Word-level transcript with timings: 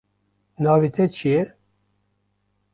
Navê 0.63 0.89
te 0.95 1.05
çi 1.15 1.29
ye? 1.33 1.41